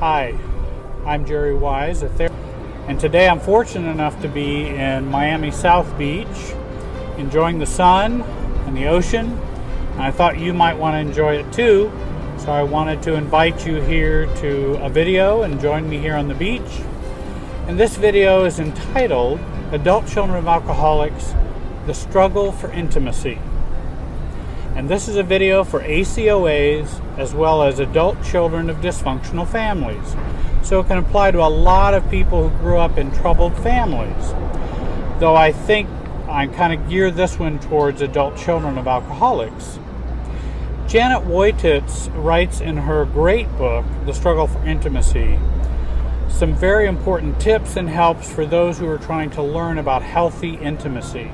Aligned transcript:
Hi, 0.00 0.38
I'm 1.04 1.26
Jerry 1.26 1.56
Wise, 1.56 2.04
a 2.04 2.08
therapist, 2.08 2.40
and 2.86 3.00
today 3.00 3.28
I'm 3.28 3.40
fortunate 3.40 3.90
enough 3.90 4.22
to 4.22 4.28
be 4.28 4.68
in 4.68 5.06
Miami 5.06 5.50
South 5.50 5.98
Beach, 5.98 6.54
enjoying 7.16 7.58
the 7.58 7.66
sun 7.66 8.22
and 8.22 8.76
the 8.76 8.86
ocean. 8.86 9.26
And 9.94 10.00
I 10.00 10.12
thought 10.12 10.38
you 10.38 10.54
might 10.54 10.74
want 10.74 10.94
to 10.94 11.00
enjoy 11.00 11.34
it 11.38 11.52
too, 11.52 11.90
so 12.38 12.52
I 12.52 12.62
wanted 12.62 13.02
to 13.02 13.14
invite 13.14 13.66
you 13.66 13.80
here 13.80 14.26
to 14.36 14.74
a 14.84 14.88
video 14.88 15.42
and 15.42 15.60
join 15.60 15.90
me 15.90 15.98
here 15.98 16.14
on 16.14 16.28
the 16.28 16.34
beach. 16.36 16.80
And 17.66 17.76
this 17.76 17.96
video 17.96 18.44
is 18.44 18.60
entitled 18.60 19.40
Adult 19.72 20.06
Children 20.06 20.38
of 20.38 20.46
Alcoholics 20.46 21.34
The 21.86 21.92
Struggle 21.92 22.52
for 22.52 22.70
Intimacy. 22.70 23.40
And 24.78 24.88
this 24.88 25.08
is 25.08 25.16
a 25.16 25.24
video 25.24 25.64
for 25.64 25.80
ACOAs 25.80 27.18
as 27.18 27.34
well 27.34 27.64
as 27.64 27.80
adult 27.80 28.22
children 28.22 28.70
of 28.70 28.76
dysfunctional 28.76 29.44
families. 29.44 30.14
So 30.62 30.78
it 30.78 30.86
can 30.86 30.98
apply 30.98 31.32
to 31.32 31.40
a 31.40 31.50
lot 31.50 31.94
of 31.94 32.08
people 32.08 32.48
who 32.48 32.58
grew 32.58 32.78
up 32.78 32.96
in 32.96 33.10
troubled 33.10 33.56
families. 33.56 34.32
Though 35.18 35.34
I 35.34 35.50
think 35.50 35.88
I 36.28 36.46
kind 36.46 36.72
of 36.72 36.88
geared 36.88 37.16
this 37.16 37.40
one 37.40 37.58
towards 37.58 38.02
adult 38.02 38.36
children 38.36 38.78
of 38.78 38.86
alcoholics. 38.86 39.80
Janet 40.86 41.24
Woititz 41.26 42.08
writes 42.14 42.60
in 42.60 42.76
her 42.76 43.04
great 43.04 43.50
book, 43.58 43.84
The 44.06 44.14
Struggle 44.14 44.46
for 44.46 44.64
Intimacy, 44.64 45.40
some 46.28 46.54
very 46.54 46.86
important 46.86 47.40
tips 47.40 47.74
and 47.74 47.88
helps 47.88 48.30
for 48.30 48.46
those 48.46 48.78
who 48.78 48.86
are 48.86 48.98
trying 48.98 49.30
to 49.30 49.42
learn 49.42 49.78
about 49.78 50.02
healthy 50.02 50.54
intimacy. 50.54 51.32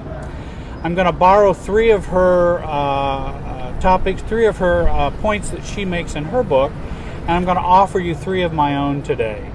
I'm 0.84 0.94
going 0.94 1.06
to 1.06 1.12
borrow 1.12 1.54
three 1.54 1.92
of 1.92 2.04
her 2.08 2.58
uh, 2.58 2.68
uh, 2.68 3.80
topics, 3.80 4.20
three 4.20 4.44
of 4.44 4.58
her 4.58 4.86
uh, 4.86 5.10
points 5.12 5.48
that 5.48 5.64
she 5.64 5.86
makes 5.86 6.14
in 6.14 6.24
her 6.24 6.42
book, 6.42 6.72
and 7.22 7.30
I'm 7.30 7.46
going 7.46 7.56
to 7.56 7.62
offer 7.62 7.98
you 7.98 8.14
three 8.14 8.42
of 8.42 8.52
my 8.52 8.76
own 8.76 9.02
today. 9.02 9.50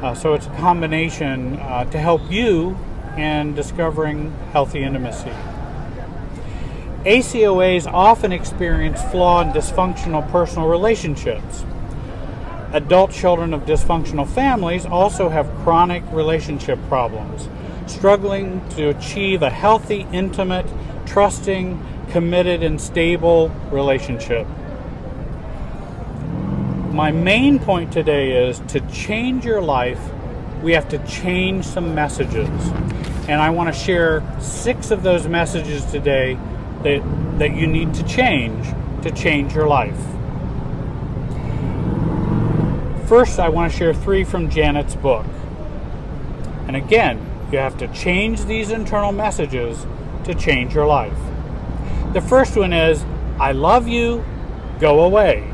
Uh, 0.00 0.14
so 0.14 0.32
it's 0.32 0.46
a 0.46 0.56
combination 0.56 1.58
uh, 1.58 1.84
to 1.90 1.98
help 1.98 2.22
you 2.30 2.74
in 3.18 3.54
discovering 3.54 4.32
healthy 4.52 4.82
intimacy. 4.82 5.30
ACOAs 7.04 7.86
often 7.86 8.32
experience 8.32 9.02
flawed, 9.10 9.48
dysfunctional 9.48 10.26
personal 10.30 10.68
relationships. 10.68 11.66
Adult 12.72 13.12
children 13.12 13.52
of 13.52 13.66
dysfunctional 13.66 14.26
families 14.26 14.86
also 14.86 15.28
have 15.28 15.46
chronic 15.64 16.02
relationship 16.12 16.78
problems 16.88 17.46
struggling 17.86 18.66
to 18.70 18.88
achieve 18.88 19.42
a 19.42 19.50
healthy, 19.50 20.06
intimate, 20.12 20.66
trusting, 21.06 21.82
committed, 22.10 22.62
and 22.62 22.80
stable 22.80 23.48
relationship. 23.70 24.46
My 26.92 27.10
main 27.12 27.58
point 27.58 27.92
today 27.92 28.48
is 28.48 28.60
to 28.68 28.80
change 28.88 29.44
your 29.44 29.60
life, 29.60 30.00
we 30.62 30.72
have 30.72 30.88
to 30.88 30.98
change 31.06 31.64
some 31.66 31.94
messages. 31.94 32.48
And 33.28 33.40
I 33.40 33.50
want 33.50 33.74
to 33.74 33.78
share 33.78 34.22
six 34.40 34.90
of 34.90 35.02
those 35.02 35.26
messages 35.26 35.84
today 35.86 36.38
that, 36.82 37.38
that 37.38 37.54
you 37.54 37.66
need 37.66 37.92
to 37.94 38.02
change 38.04 38.66
to 39.02 39.10
change 39.10 39.54
your 39.54 39.68
life. 39.68 39.98
First, 43.08 43.38
I 43.38 43.48
want 43.50 43.70
to 43.70 43.78
share 43.78 43.94
three 43.94 44.24
from 44.24 44.50
Janet's 44.50 44.96
book. 44.96 45.26
And 46.66 46.74
again, 46.74 47.24
you 47.52 47.58
have 47.58 47.78
to 47.78 47.88
change 47.88 48.44
these 48.44 48.70
internal 48.70 49.12
messages 49.12 49.86
to 50.24 50.34
change 50.34 50.74
your 50.74 50.86
life. 50.86 51.16
The 52.12 52.20
first 52.20 52.56
one 52.56 52.72
is, 52.72 53.04
I 53.38 53.52
love 53.52 53.86
you, 53.86 54.24
go 54.80 55.04
away. 55.04 55.52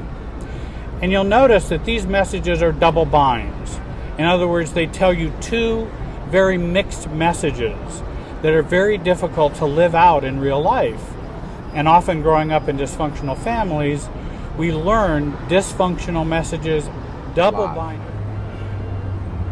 And 1.03 1.11
you'll 1.11 1.25
notice 1.25 1.69
that 1.69 1.85
these 1.85 2.07
messages 2.07 2.63
are 2.63 2.73
double 2.73 3.05
binds. 3.05 3.79
In 4.19 4.25
other 4.25 4.47
words, 4.47 4.73
they 4.73 4.87
tell 4.87 5.13
you 5.13 5.33
two 5.41 5.91
very 6.29 6.57
mixed 6.57 7.11
messages 7.11 8.03
that 8.43 8.53
are 8.53 8.63
very 8.63 8.99
difficult 8.99 9.55
to 9.57 9.67
live 9.67 9.95
out 9.95 10.25
in 10.25 10.41
real 10.41 10.61
life. 10.61 11.13
And 11.75 11.89
often 11.89 12.23
growing 12.23 12.53
up 12.53 12.69
in 12.69 12.77
dysfunctional 12.77 13.37
families, 13.37 14.09
we 14.57 14.73
learn 14.73 15.33
dysfunctional 15.49 16.27
messages 16.27 16.89
double 17.35 17.67
bind. 17.67 18.01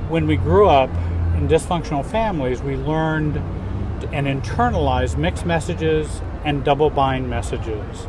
When 0.09 0.27
we 0.27 0.37
grew 0.37 0.69
up, 0.69 0.91
in 1.41 1.49
dysfunctional 1.49 2.05
families, 2.05 2.61
we 2.63 2.77
learned 2.77 3.37
and 4.13 4.27
internalized 4.27 5.17
mixed 5.17 5.47
messages 5.47 6.21
and 6.45 6.65
double 6.65 6.91
bind 6.91 7.31
messages. 7.31 8.07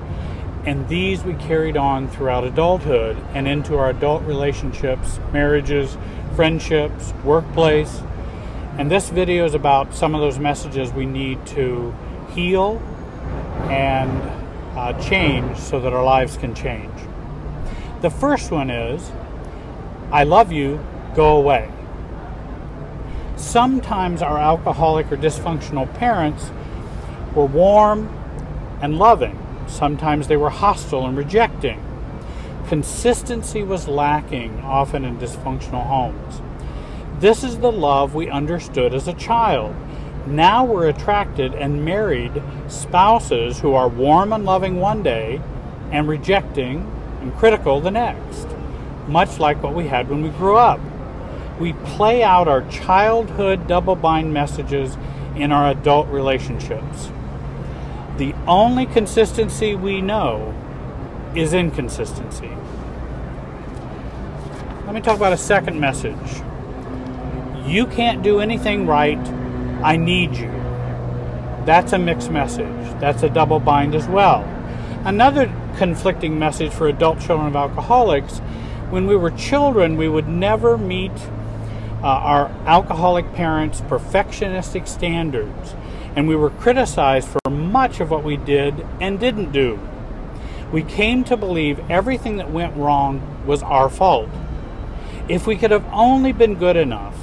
And 0.66 0.88
these 0.90 1.24
we 1.24 1.34
carried 1.36 1.78
on 1.78 2.10
throughout 2.10 2.44
adulthood 2.44 3.18
and 3.34 3.48
into 3.48 3.78
our 3.78 3.90
adult 3.90 4.24
relationships, 4.24 5.20
marriages, 5.32 5.98
friendships, 6.36 7.14
workplace. 7.24 8.02
And 8.78 8.92
this 8.92 9.10
video 9.10 9.46
is 9.46 9.54
about 9.54 9.94
some 9.94 10.14
of 10.14 10.22
those 10.22 10.38
messages 10.38 10.92
we 10.92 11.06
need 11.06 11.46
to 11.48 11.96
heal 12.34 12.82
and 13.70 14.12
uh, 14.78 14.94
change 15.02 15.58
so 15.58 15.80
that 15.80 15.94
our 15.94 16.04
lives 16.04 16.38
can 16.38 16.54
change. 16.54 16.92
The 18.02 18.10
first 18.10 18.52
one 18.52 18.70
is 18.70 19.10
I 20.12 20.26
love 20.26 20.52
you, 20.52 20.86
go 21.16 21.38
away. 21.38 21.70
Sometimes 23.42 24.22
our 24.22 24.38
alcoholic 24.38 25.12
or 25.12 25.18
dysfunctional 25.18 25.92
parents 25.96 26.52
were 27.34 27.48
warm 27.48 28.08
and 28.82 29.00
loving. 29.00 29.38
Sometimes 29.68 30.28
they 30.28 30.38
were 30.38 30.52
hostile 30.52 31.08
and 31.08 31.18
rejecting. 31.18 31.84
Consistency 32.68 33.64
was 33.64 33.88
lacking, 33.88 34.60
often 34.62 35.04
in 35.04 35.18
dysfunctional 35.18 35.88
homes. 35.88 36.40
This 37.20 37.44
is 37.44 37.58
the 37.58 37.72
love 37.72 38.14
we 38.14 38.30
understood 38.30 38.94
as 38.94 39.08
a 39.08 39.14
child. 39.14 39.76
Now 40.28 40.64
we're 40.64 40.88
attracted 40.88 41.56
and 41.56 41.84
married 41.84 42.44
spouses 42.68 43.60
who 43.60 43.74
are 43.74 43.90
warm 43.90 44.34
and 44.34 44.46
loving 44.46 44.80
one 44.80 45.02
day 45.02 45.42
and 45.92 46.08
rejecting 46.08 46.90
and 47.22 47.36
critical 47.36 47.82
the 47.82 47.92
next, 47.92 48.48
much 49.08 49.40
like 49.40 49.64
what 49.64 49.74
we 49.74 49.88
had 49.88 50.10
when 50.10 50.22
we 50.22 50.30
grew 50.30 50.58
up 50.58 50.80
we 51.62 51.74
play 51.74 52.24
out 52.24 52.48
our 52.48 52.68
childhood 52.70 53.68
double 53.68 53.96
bind 53.96 54.34
messages 54.34 54.98
in 55.36 55.52
our 55.52 55.70
adult 55.70 56.08
relationships. 56.08 57.12
The 58.18 58.34
only 58.48 58.88
consistency 58.88 59.76
we 59.76 60.02
know 60.02 60.54
is 61.36 61.54
inconsistency. 61.54 62.50
Let 64.86 64.96
me 64.96 65.02
talk 65.02 65.16
about 65.16 65.32
a 65.32 65.38
second 65.38 65.80
message. 65.80 66.42
You 67.66 67.86
can't 67.86 68.24
do 68.24 68.40
anything 68.40 68.88
right. 68.88 69.20
I 69.84 69.96
need 69.96 70.36
you. 70.36 70.50
That's 71.66 71.94
a 71.94 72.00
mixed 72.00 72.32
message. 72.32 73.00
That's 73.00 73.24
a 73.24 73.30
double 73.30 73.60
bind 73.60 73.96
as 73.96 74.08
well. 74.08 74.44
Another 75.06 75.50
conflicting 75.78 76.38
message 76.38 76.74
for 76.74 76.88
adult 76.88 77.20
children 77.22 77.48
of 77.48 77.56
alcoholics 77.56 78.42
when 78.92 79.08
we 79.08 79.16
were 79.16 79.32
children, 79.32 79.96
we 79.96 80.10
would 80.10 80.28
never 80.28 80.78
meet 80.78 81.14
uh, 82.04 82.08
our 82.08 82.48
alcoholic 82.66 83.34
parents' 83.34 83.82
perfectionistic 83.82 84.88
standards, 84.88 85.76
and 86.16 86.28
we 86.28 86.36
were 86.36 86.50
criticized 86.50 87.28
for 87.28 87.50
much 87.50 88.00
of 88.00 88.10
what 88.10 88.24
we 88.24 88.38
did 88.38 88.86
and 89.00 89.20
didn't 89.20 89.52
do. 89.52 89.80
We 90.72 90.84
came 90.84 91.24
to 91.26 91.38
believe 91.38 91.80
everything 91.92 92.38
that 92.38 92.52
went 92.52 92.76
wrong 92.76 93.44
was 93.46 93.62
our 93.62 93.90
fault. 93.90 94.30
If 95.28 95.46
we 95.46 95.58
could 95.58 95.72
have 95.72 95.86
only 95.92 96.32
been 96.32 96.56
good 96.56 96.76
enough, 96.76 97.16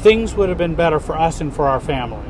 things 0.00 0.34
would 0.34 0.48
have 0.48 0.58
been 0.58 0.74
better 0.74 1.00
for 1.00 1.16
us 1.16 1.40
and 1.40 1.54
for 1.54 1.66
our 1.66 1.80
family. 1.80 2.28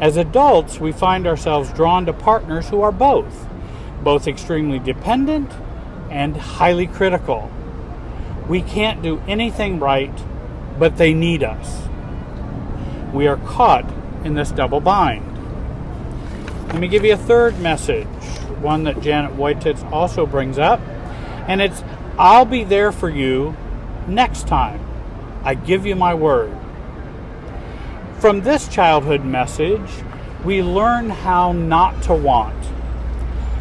As 0.00 0.16
adults, 0.16 0.80
we 0.80 0.92
find 0.92 1.26
ourselves 1.26 1.72
drawn 1.72 2.06
to 2.06 2.12
partners 2.12 2.68
who 2.68 2.80
are 2.80 2.92
both, 2.92 3.48
both 4.02 4.28
extremely 4.28 4.78
dependent 4.78 5.50
and 6.10 6.36
highly 6.36 6.86
critical. 6.86 7.50
We 8.48 8.62
can't 8.62 9.02
do 9.02 9.20
anything 9.26 9.78
right 9.78 10.16
but 10.78 10.96
they 10.96 11.12
need 11.12 11.42
us. 11.42 11.88
We 13.12 13.26
are 13.26 13.36
caught 13.38 13.84
in 14.24 14.34
this 14.34 14.50
double 14.50 14.80
bind. 14.80 15.24
Let 16.68 16.80
me 16.80 16.88
give 16.88 17.04
you 17.04 17.14
a 17.14 17.16
third 17.16 17.58
message, 17.60 18.06
one 18.60 18.84
that 18.84 19.00
Janet 19.00 19.32
Woititz 19.36 19.90
also 19.90 20.26
brings 20.26 20.58
up, 20.58 20.80
and 21.48 21.60
it's 21.60 21.82
I'll 22.18 22.44
be 22.44 22.64
there 22.64 22.92
for 22.92 23.08
you 23.08 23.56
next 24.06 24.46
time. 24.46 24.80
I 25.44 25.54
give 25.54 25.86
you 25.86 25.94
my 25.94 26.14
word. 26.14 26.54
From 28.18 28.42
this 28.42 28.68
childhood 28.68 29.24
message, 29.24 29.88
we 30.44 30.62
learn 30.62 31.10
how 31.10 31.52
not 31.52 32.02
to 32.04 32.14
want 32.14 32.56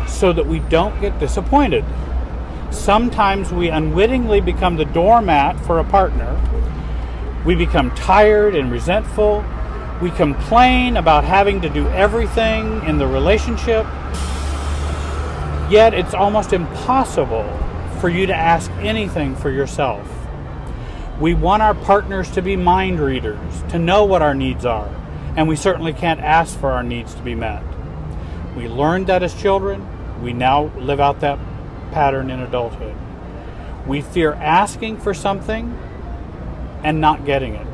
so 0.07 0.33
that 0.33 0.45
we 0.45 0.59
don't 0.59 0.99
get 0.99 1.19
disappointed. 1.19 1.85
Sometimes 2.71 3.51
we 3.51 3.69
unwittingly 3.69 4.41
become 4.41 4.75
the 4.75 4.85
doormat 4.85 5.59
for 5.65 5.79
a 5.79 5.83
partner 5.83 6.35
we 7.45 7.55
become 7.55 7.93
tired 7.95 8.55
and 8.55 8.71
resentful. 8.71 9.43
We 10.01 10.11
complain 10.11 10.97
about 10.97 11.23
having 11.23 11.61
to 11.61 11.69
do 11.69 11.87
everything 11.89 12.83
in 12.85 12.97
the 12.97 13.07
relationship. 13.07 13.85
Yet 15.69 15.93
it's 15.93 16.13
almost 16.13 16.53
impossible 16.53 17.45
for 17.99 18.09
you 18.09 18.27
to 18.27 18.33
ask 18.33 18.71
anything 18.79 19.35
for 19.35 19.49
yourself. 19.49 20.07
We 21.19 21.33
want 21.33 21.63
our 21.63 21.73
partners 21.73 22.29
to 22.31 22.41
be 22.41 22.55
mind 22.55 22.99
readers, 22.99 23.63
to 23.69 23.79
know 23.79 24.05
what 24.05 24.21
our 24.21 24.35
needs 24.35 24.65
are, 24.65 24.87
and 25.35 25.47
we 25.47 25.55
certainly 25.55 25.93
can't 25.93 26.19
ask 26.19 26.59
for 26.59 26.71
our 26.71 26.83
needs 26.83 27.15
to 27.15 27.21
be 27.21 27.33
met. 27.33 27.63
We 28.55 28.67
learned 28.67 29.07
that 29.07 29.23
as 29.23 29.33
children, 29.33 29.85
we 30.21 30.33
now 30.33 30.71
live 30.77 30.99
out 30.99 31.19
that 31.21 31.39
pattern 31.91 32.29
in 32.29 32.39
adulthood. 32.39 32.95
We 33.87 34.01
fear 34.01 34.33
asking 34.33 34.97
for 34.97 35.13
something 35.13 35.77
and 36.83 37.01
not 37.01 37.25
getting 37.25 37.55
it. 37.55 37.67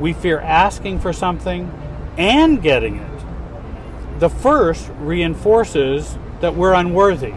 We 0.00 0.12
fear 0.12 0.40
asking 0.40 1.00
for 1.00 1.12
something 1.12 1.70
and 2.16 2.62
getting 2.62 2.96
it. 2.96 4.20
The 4.20 4.30
first 4.30 4.90
reinforces 4.98 6.18
that 6.40 6.54
we're 6.54 6.74
unworthy. 6.74 7.34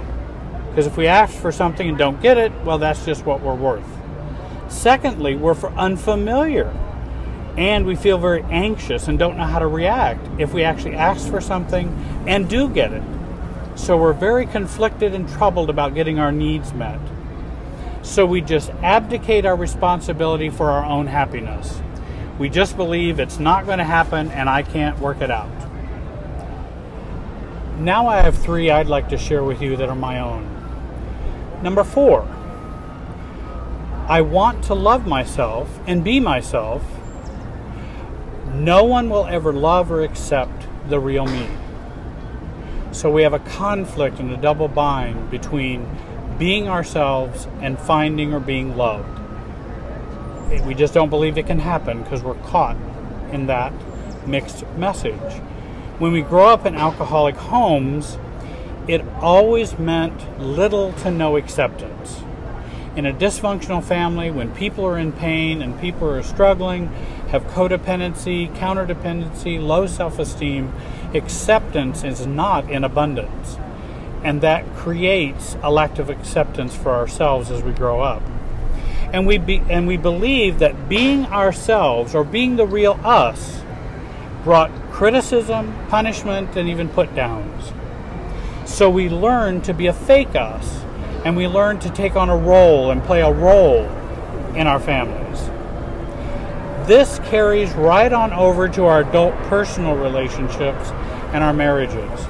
Because 0.70 0.86
if 0.88 0.98
we 0.98 1.08
ask 1.08 1.34
for 1.34 1.52
something 1.52 1.90
and 1.90 1.98
don't 1.98 2.22
get 2.22 2.38
it, 2.38 2.52
well, 2.64 2.78
that's 2.78 3.06
just 3.06 3.26
what 3.26 3.42
we're 3.42 3.56
worth. 3.56 3.86
Secondly, 4.70 5.36
we're 5.36 5.56
unfamiliar 5.76 6.74
and 7.58 7.86
we 7.86 7.96
feel 7.96 8.18
very 8.18 8.44
anxious 8.44 9.08
and 9.08 9.20
don't 9.20 9.38
know 9.38 9.44
how 9.44 9.60
to 9.60 9.68
react 9.68 10.26
if 10.40 10.54
we 10.54 10.64
actually 10.64 10.96
ask 10.96 11.30
for 11.30 11.42
something 11.42 11.90
and 12.28 12.50
do 12.50 12.70
get 12.70 12.94
it. 12.94 13.04
So 13.76 13.98
we're 13.98 14.14
very 14.14 14.46
conflicted 14.46 15.14
and 15.14 15.28
troubled 15.28 15.70
about 15.70 15.96
getting 15.96 16.20
our 16.20 16.32
needs 16.32 16.74
met. 16.74 17.00
So 18.10 18.26
we 18.26 18.42
just 18.42 18.72
abdicate 18.82 19.46
our 19.46 19.56
responsibility 19.56 20.50
for 20.50 20.72
our 20.72 20.84
own 20.84 21.06
happiness. 21.06 21.80
We 22.40 22.50
just 22.50 22.76
believe 22.76 23.20
it's 23.20 23.38
not 23.38 23.68
going 23.68 23.78
to 23.78 23.84
happen 23.84 24.32
and 24.32 24.50
I 24.50 24.64
can't 24.64 24.98
work 24.98 25.22
it 25.22 25.30
out. 25.30 25.52
Now 27.78 28.08
I 28.08 28.22
have 28.22 28.36
three 28.36 28.72
I'd 28.72 28.88
like 28.88 29.10
to 29.10 29.18
share 29.18 29.44
with 29.44 29.62
you 29.62 29.78
that 29.78 29.90
are 29.90 29.96
my 29.96 30.20
own. 30.20 30.44
Number 31.62 31.84
four, 31.84 32.28
I 34.08 34.22
want 34.22 34.64
to 34.64 34.74
love 34.74 35.06
myself 35.06 35.80
and 35.86 36.04
be 36.04 36.20
myself. 36.20 36.84
No 38.56 38.86
one 38.86 39.12
will 39.12 39.28
ever 39.28 39.54
love 39.54 39.92
or 39.92 40.02
accept 40.02 40.66
the 40.90 41.00
real 41.00 41.28
me. 41.28 41.48
So 42.92 43.12
we 43.12 43.22
have 43.22 43.34
a 43.34 43.40
conflict 43.40 44.20
and 44.20 44.32
a 44.32 44.38
double 44.38 44.68
bind 44.68 45.30
between 45.30 45.88
being 46.40 46.70
ourselves 46.70 47.48
and 47.62 47.78
finding 47.78 48.34
or 48.34 48.40
being 48.40 48.76
loved. 48.76 49.20
We 50.66 50.74
just 50.74 50.94
don't 50.94 51.10
believe 51.10 51.38
it 51.38 51.46
can 51.46 51.60
happen 51.60 52.02
because 52.02 52.24
we're 52.24 52.34
caught 52.36 52.78
in 53.32 53.46
that 53.48 53.74
mixed 54.26 54.66
message. 54.78 55.34
When 56.00 56.14
we 56.14 56.22
grow 56.22 56.48
up 56.48 56.66
in 56.66 56.76
alcoholic 56.76 57.36
homes, 57.36 58.18
it 58.88 59.06
always 59.22 59.78
meant 59.78 60.42
little 60.42 60.94
to 60.94 61.12
no 61.12 61.36
acceptance. 61.36 62.24
In 62.96 63.06
a 63.06 63.14
dysfunctional 63.14 63.84
family, 63.84 64.32
when 64.32 64.52
people 64.56 64.86
are 64.86 64.98
in 64.98 65.12
pain 65.12 65.62
and 65.62 65.80
people 65.80 66.10
are 66.10 66.24
struggling, 66.24 66.88
have 67.30 67.44
codependency, 67.48 68.52
counterdependency, 68.56 69.62
low 69.62 69.86
self 69.86 70.18
esteem, 70.18 70.74
acceptance 71.14 72.04
is 72.04 72.26
not 72.26 72.70
in 72.72 72.84
abundance. 72.84 73.58
And 74.24 74.42
that 74.42 74.76
creates 74.76 75.56
a 75.64 75.72
lack 75.72 75.98
of 76.00 76.10
acceptance 76.10 76.76
for 76.76 76.92
ourselves 76.92 77.52
as 77.52 77.64
we 77.64 77.72
grow 77.72 78.02
up. 78.02 78.22
And 79.14 79.26
we, 79.26 79.38
be, 79.38 79.62
and 79.70 79.88
we 79.88 79.98
believe 79.98 80.60
that 80.60 80.90
being 80.90 81.26
ourselves 81.28 82.14
or 82.14 82.24
being 82.24 82.58
the 82.58 82.66
real 82.66 83.00
us 83.04 83.62
brought 84.44 84.72
criticism, 84.92 85.74
punishment, 85.88 86.56
and 86.56 86.70
even 86.70 86.90
put 86.90 87.16
downs. 87.16 87.72
So 88.66 88.90
we 88.90 89.10
learn 89.10 89.62
to 89.62 89.74
be 89.74 89.88
a 89.88 89.94
fake 89.94 90.36
us 90.36 90.84
and 91.26 91.36
we 91.36 91.48
learn 91.48 91.80
to 91.80 91.90
take 91.90 92.16
on 92.16 92.30
a 92.30 92.38
role 92.38 92.92
and 92.92 93.04
play 93.04 93.22
a 93.22 93.32
role 93.32 93.86
in 94.56 94.68
our 94.68 94.80
families. 94.80 95.40
This 96.88 97.20
carries 97.26 97.72
right 97.74 98.12
on 98.12 98.34
over 98.34 98.68
to 98.70 98.86
our 98.86 99.02
adult 99.02 99.36
personal 99.44 99.96
relationships 99.96 100.92
and 101.34 101.44
our 101.44 101.54
marriages. 101.54 102.26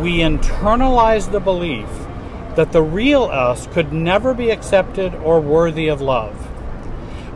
We 0.00 0.18
internalize 0.18 1.32
the 1.32 1.40
belief 1.40 1.88
that 2.54 2.72
the 2.72 2.82
real 2.82 3.24
us 3.24 3.66
could 3.68 3.94
never 3.94 4.34
be 4.34 4.50
accepted 4.50 5.14
or 5.14 5.40
worthy 5.40 5.88
of 5.88 6.02
love. 6.02 6.50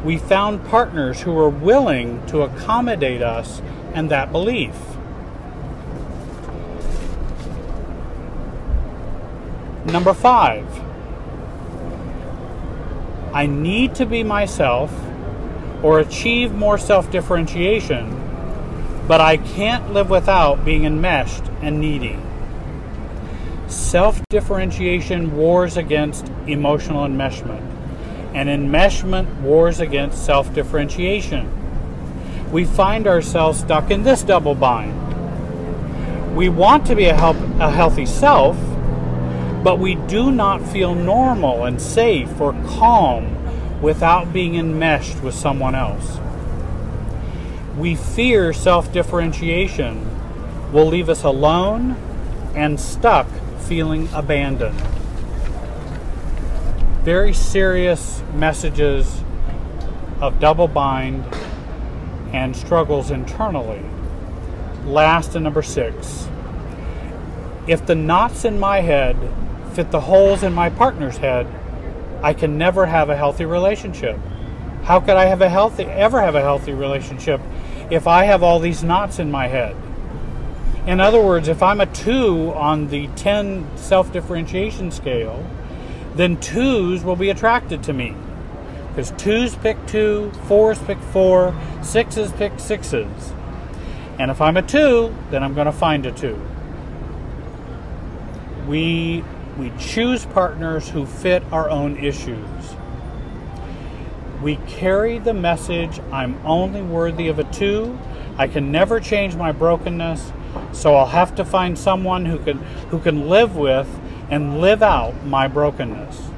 We 0.05 0.19
found 0.19 0.67
partners 0.67 1.23
who 1.23 1.33
were 1.33 1.49
willing 1.49 2.25
to 2.27 2.43
accommodate 2.43 3.23
us 3.23 3.63
and 3.95 4.11
that 4.11 4.31
belief. 4.31 4.75
Number 9.87 10.13
five, 10.13 10.67
I 13.33 13.47
need 13.47 13.95
to 13.95 14.07
be 14.07 14.23
myself 14.23 14.93
or 15.83 15.99
achieve 15.99 16.53
more 16.53 16.77
self 16.77 17.11
differentiation, 17.11 18.17
but 19.09 19.21
I 19.21 19.39
can't 19.39 19.93
live 19.93 20.11
without 20.11 20.65
being 20.65 20.85
enmeshed 20.85 21.45
and 21.63 21.81
needy. 21.81 22.19
Self 23.71 24.21
differentiation 24.31 25.37
wars 25.37 25.77
against 25.77 26.27
emotional 26.49 27.07
enmeshment, 27.07 27.63
and 28.35 28.49
enmeshment 28.49 29.43
wars 29.43 29.79
against 29.79 30.27
self 30.27 30.53
differentiation. 30.53 31.49
We 32.51 32.65
find 32.65 33.07
ourselves 33.07 33.61
stuck 33.61 33.93
in 33.93 34.03
this 34.03 34.25
double 34.25 34.57
bind. 34.57 34.97
We 36.35 36.49
want 36.49 36.85
to 36.87 36.97
be 36.97 37.05
a, 37.05 37.15
help, 37.15 37.37
a 37.61 37.71
healthy 37.71 38.07
self, 38.07 38.57
but 39.63 39.79
we 39.79 39.95
do 39.95 40.33
not 40.33 40.67
feel 40.67 40.97
normal 40.97 41.65
and 41.65 41.81
safe 41.81 42.41
or 42.41 42.55
calm 42.67 43.81
without 43.81 44.33
being 44.33 44.57
enmeshed 44.57 45.23
with 45.23 45.37
someone 45.37 45.77
else. 45.77 46.19
We 47.79 47.95
fear 47.95 48.53
self 48.53 48.93
differentiation 48.93 50.73
will 50.73 50.87
leave 50.87 51.09
us 51.09 51.23
alone 51.23 51.93
and 52.57 52.81
stuck 52.81 53.29
feeling 53.61 54.09
abandoned. 54.13 54.79
Very 57.05 57.33
serious 57.33 58.23
messages 58.35 59.23
of 60.21 60.39
double 60.39 60.69
bind 60.69 61.25
and 62.33 62.55
struggles 62.57 63.11
internally. 63.11 63.83
Last 64.85 65.35
and 65.35 65.45
number 65.45 65.63
six. 65.63 66.29
If 67.67 67.87
the 67.87 67.95
knots 67.95 68.45
in 68.45 68.59
my 68.59 68.81
head 68.81 69.17
fit 69.73 69.91
the 69.91 70.01
holes 70.01 70.43
in 70.43 70.53
my 70.53 70.71
partner's 70.71 71.17
head, 71.19 71.47
I 72.23 72.35
can 72.35 72.59
never 72.59 72.87
have 72.87 73.09
a 73.09 73.17
healthy 73.17 73.45
relationship. 73.45 74.19
How 74.83 75.01
could 75.01 75.17
I 75.17 75.27
have 75.27 75.41
a 75.41 75.49
healthy 75.49 75.85
ever 75.85 76.21
have 76.21 76.35
a 76.35 76.41
healthy 76.41 76.73
relationship 76.73 77.41
if 77.91 78.07
I 78.07 78.25
have 78.25 78.43
all 78.43 78.59
these 78.59 78.83
knots 78.83 79.19
in 79.19 79.31
my 79.31 79.47
head? 79.47 79.77
In 80.87 81.01
other 81.01 81.21
words, 81.21 81.49
if 81.49 81.63
I'm 81.63 81.81
a 81.81 81.87
2 81.87 82.53
on 82.55 82.89
the 82.89 83.09
10 83.09 83.77
self-differentiation 83.77 84.91
scale, 84.91 85.47
then 86.15 86.37
2s 86.39 87.05
will 87.05 87.17
be 87.17 87.31
attracted 87.31 87.83
to 87.85 87.93
me. 87.93 88.17
Because 88.89 89.13
2s 89.13 89.61
pick 89.63 89.87
2, 89.87 90.33
4s 90.47 90.87
pick 90.87 90.99
4, 90.99 91.53
6s 91.81 92.37
pick 92.37 92.53
6s. 92.55 93.37
And 94.19 94.31
if 94.31 94.41
I'm 94.41 94.57
a 94.57 94.63
2, 94.63 95.15
then 95.31 95.43
I'm 95.43 95.55
going 95.55 95.67
to 95.67 95.73
find 95.73 96.07
a 96.07 96.13
2. 96.13 96.41
We 98.67 99.25
we 99.59 99.73
choose 99.79 100.25
partners 100.25 100.89
who 100.89 101.05
fit 101.05 101.43
our 101.53 101.69
own 101.69 101.99
issues. 101.99 102.75
We 104.43 104.57
carry 104.67 105.19
the 105.19 105.35
message 105.35 106.01
I'm 106.11 106.41
only 106.47 106.81
worthy 106.81 107.29
of 107.29 107.39
a 107.39 107.45
two. 107.45 107.99
I 108.39 108.49
can 108.49 108.73
never 108.73 109.01
change 109.01 109.37
my 109.37 109.53
brokenness, 109.53 110.33
so 110.81 110.95
I'll 110.95 111.07
have 111.07 111.35
to 111.35 111.45
find 111.45 111.79
someone 111.79 112.25
who 112.25 112.39
can 112.39 112.57
who 112.89 113.01
can 113.01 113.29
live 113.29 113.55
with 113.55 113.87
and 114.31 114.63
live 114.63 114.83
out 114.83 115.27
my 115.27 115.47
brokenness. 115.47 116.31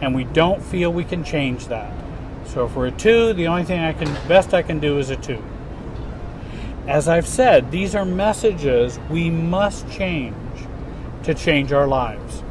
And 0.00 0.14
we 0.14 0.24
don't 0.24 0.62
feel 0.62 0.90
we 0.90 1.04
can 1.04 1.22
change 1.22 1.66
that. 1.66 1.92
So 2.46 2.64
if 2.64 2.74
we're 2.74 2.86
a 2.86 2.90
two, 2.90 3.34
the 3.34 3.46
only 3.46 3.64
thing 3.64 3.80
I 3.80 3.92
can 3.92 4.10
best 4.26 4.54
I 4.54 4.62
can 4.62 4.78
do 4.78 4.98
is 4.98 5.10
a 5.10 5.16
two. 5.16 5.42
As 6.86 7.08
I've 7.08 7.26
said, 7.26 7.70
these 7.70 7.94
are 7.94 8.06
messages 8.06 8.98
we 9.10 9.28
must 9.28 9.90
change 9.90 10.34
to 11.24 11.34
change 11.34 11.70
our 11.70 11.86
lives. 11.86 12.42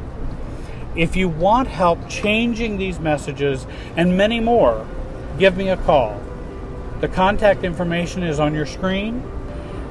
If 0.94 1.16
you 1.16 1.28
want 1.28 1.66
help 1.66 2.08
changing 2.08 2.76
these 2.76 3.00
messages 3.00 3.66
and 3.96 4.16
many 4.16 4.38
more, 4.38 4.86
give 5.36 5.56
me 5.56 5.68
a 5.68 5.76
call. 5.76 6.20
The 7.00 7.08
contact 7.08 7.64
information 7.64 8.22
is 8.22 8.38
on 8.38 8.54
your 8.54 8.66
screen. 8.66 9.28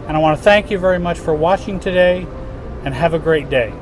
And 0.07 0.15
I 0.15 0.19
want 0.19 0.37
to 0.37 0.43
thank 0.43 0.71
you 0.71 0.77
very 0.77 0.99
much 0.99 1.19
for 1.19 1.33
watching 1.33 1.79
today 1.81 2.25
and 2.85 2.93
have 2.93 3.13
a 3.13 3.19
great 3.19 3.49
day. 3.49 3.73